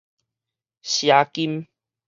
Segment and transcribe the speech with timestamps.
[0.81, 1.67] 賒金